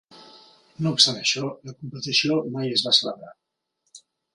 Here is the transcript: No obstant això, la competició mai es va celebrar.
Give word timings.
No 0.85 0.93
obstant 0.97 1.21
això, 1.25 1.51
la 1.69 1.77
competició 1.83 2.41
mai 2.59 2.77
es 2.79 2.87
va 2.89 2.99
celebrar. 3.03 3.35